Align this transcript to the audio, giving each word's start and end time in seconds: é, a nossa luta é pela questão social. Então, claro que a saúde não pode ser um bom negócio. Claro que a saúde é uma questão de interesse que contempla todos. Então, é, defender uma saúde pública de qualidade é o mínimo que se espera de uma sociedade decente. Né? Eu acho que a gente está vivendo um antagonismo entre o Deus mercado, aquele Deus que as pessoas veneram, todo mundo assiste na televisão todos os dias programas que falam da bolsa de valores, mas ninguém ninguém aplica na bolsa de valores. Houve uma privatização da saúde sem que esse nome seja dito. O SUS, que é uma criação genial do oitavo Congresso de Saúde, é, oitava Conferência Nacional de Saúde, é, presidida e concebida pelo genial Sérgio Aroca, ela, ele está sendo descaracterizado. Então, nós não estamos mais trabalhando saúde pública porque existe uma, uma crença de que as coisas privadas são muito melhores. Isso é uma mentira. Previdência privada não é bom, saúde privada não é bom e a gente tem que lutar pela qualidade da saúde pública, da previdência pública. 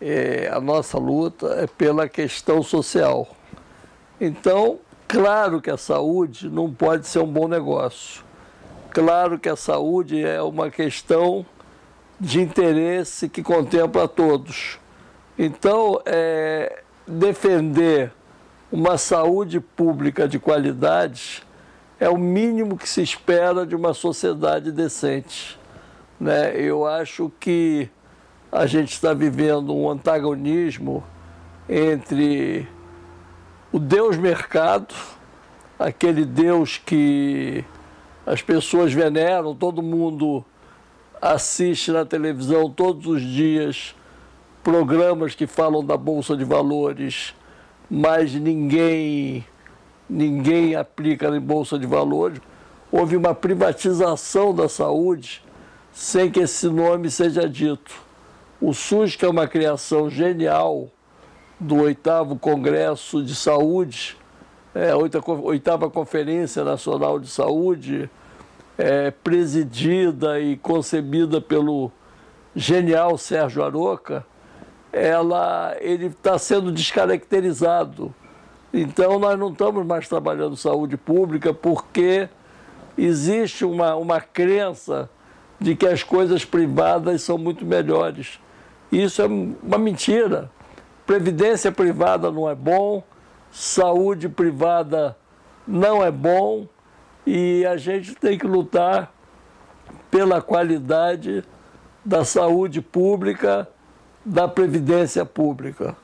é, 0.00 0.50
a 0.52 0.60
nossa 0.60 0.98
luta 0.98 1.46
é 1.58 1.66
pela 1.66 2.08
questão 2.08 2.62
social. 2.62 3.28
Então, 4.20 4.78
claro 5.06 5.60
que 5.60 5.70
a 5.70 5.76
saúde 5.76 6.48
não 6.48 6.72
pode 6.72 7.06
ser 7.06 7.20
um 7.20 7.26
bom 7.26 7.48
negócio. 7.48 8.24
Claro 8.90 9.38
que 9.38 9.48
a 9.48 9.56
saúde 9.56 10.24
é 10.24 10.40
uma 10.40 10.70
questão 10.70 11.44
de 12.18 12.40
interesse 12.40 13.28
que 13.28 13.42
contempla 13.42 14.08
todos. 14.08 14.78
Então, 15.38 16.00
é, 16.06 16.82
defender 17.06 18.10
uma 18.72 18.96
saúde 18.96 19.60
pública 19.60 20.26
de 20.26 20.38
qualidade 20.38 21.42
é 22.00 22.08
o 22.08 22.16
mínimo 22.16 22.76
que 22.76 22.88
se 22.88 23.02
espera 23.02 23.66
de 23.66 23.76
uma 23.76 23.94
sociedade 23.94 24.72
decente. 24.72 25.58
Né? 26.18 26.56
Eu 26.56 26.86
acho 26.86 27.30
que 27.38 27.88
a 28.56 28.64
gente 28.64 28.92
está 28.92 29.12
vivendo 29.12 29.74
um 29.74 29.90
antagonismo 29.90 31.04
entre 31.68 32.66
o 33.70 33.78
Deus 33.78 34.16
mercado, 34.16 34.94
aquele 35.78 36.24
Deus 36.24 36.78
que 36.78 37.62
as 38.24 38.40
pessoas 38.40 38.94
veneram, 38.94 39.54
todo 39.54 39.82
mundo 39.82 40.42
assiste 41.20 41.92
na 41.92 42.06
televisão 42.06 42.70
todos 42.70 43.06
os 43.06 43.20
dias 43.20 43.94
programas 44.64 45.34
que 45.34 45.46
falam 45.46 45.84
da 45.84 45.96
bolsa 45.98 46.34
de 46.34 46.44
valores, 46.44 47.34
mas 47.90 48.32
ninguém 48.32 49.44
ninguém 50.08 50.74
aplica 50.74 51.30
na 51.30 51.38
bolsa 51.38 51.78
de 51.78 51.86
valores. 51.86 52.40
Houve 52.90 53.16
uma 53.16 53.34
privatização 53.34 54.54
da 54.54 54.66
saúde 54.66 55.44
sem 55.92 56.30
que 56.30 56.40
esse 56.40 56.68
nome 56.68 57.10
seja 57.10 57.46
dito. 57.46 58.05
O 58.60 58.72
SUS, 58.72 59.16
que 59.16 59.24
é 59.24 59.28
uma 59.28 59.46
criação 59.46 60.08
genial 60.08 60.88
do 61.60 61.82
oitavo 61.82 62.38
Congresso 62.38 63.22
de 63.22 63.34
Saúde, 63.34 64.16
é, 64.74 64.94
oitava 64.94 65.90
Conferência 65.90 66.64
Nacional 66.64 67.18
de 67.18 67.28
Saúde, 67.28 68.10
é, 68.78 69.10
presidida 69.10 70.40
e 70.40 70.56
concebida 70.56 71.40
pelo 71.40 71.90
genial 72.54 73.18
Sérgio 73.18 73.62
Aroca, 73.62 74.24
ela, 74.92 75.76
ele 75.80 76.06
está 76.06 76.38
sendo 76.38 76.72
descaracterizado. 76.72 78.14
Então, 78.72 79.18
nós 79.18 79.38
não 79.38 79.50
estamos 79.50 79.84
mais 79.84 80.08
trabalhando 80.08 80.56
saúde 80.56 80.96
pública 80.96 81.52
porque 81.52 82.28
existe 82.96 83.64
uma, 83.64 83.94
uma 83.94 84.20
crença 84.20 85.10
de 85.60 85.74
que 85.74 85.86
as 85.86 86.02
coisas 86.02 86.44
privadas 86.44 87.22
são 87.22 87.38
muito 87.38 87.64
melhores. 87.64 88.40
Isso 88.90 89.22
é 89.22 89.26
uma 89.26 89.78
mentira. 89.78 90.50
Previdência 91.06 91.70
privada 91.70 92.30
não 92.30 92.48
é 92.48 92.54
bom, 92.54 93.02
saúde 93.50 94.28
privada 94.28 95.16
não 95.66 96.02
é 96.02 96.10
bom 96.10 96.66
e 97.26 97.64
a 97.66 97.76
gente 97.76 98.14
tem 98.14 98.38
que 98.38 98.46
lutar 98.46 99.12
pela 100.10 100.40
qualidade 100.40 101.44
da 102.04 102.24
saúde 102.24 102.80
pública, 102.80 103.68
da 104.24 104.46
previdência 104.46 105.24
pública. 105.24 105.96